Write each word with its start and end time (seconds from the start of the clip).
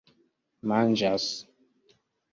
manĝas 0.71 1.29